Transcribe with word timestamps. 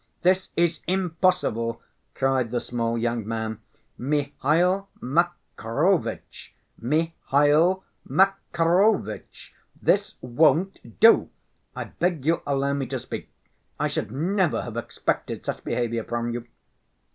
"This 0.23 0.49
is 0.57 0.81
impossible!" 0.87 1.79
cried 2.15 2.49
the 2.49 2.59
small 2.59 2.97
young 2.97 3.23
man. 3.27 3.59
"Mihail 3.99 4.89
Makarovitch, 4.99 6.55
Mihail 6.79 7.83
Makarovitch, 8.09 9.53
this 9.79 10.15
won't 10.21 10.99
do!... 10.99 11.29
I 11.75 11.83
beg 11.83 12.25
you'll 12.25 12.41
allow 12.47 12.73
me 12.73 12.87
to 12.87 12.97
speak. 12.99 13.29
I 13.79 13.87
should 13.87 14.11
never 14.11 14.63
have 14.63 14.75
expected 14.75 15.45
such 15.45 15.63
behavior 15.63 16.03
from 16.03 16.31
you...." 16.31 16.47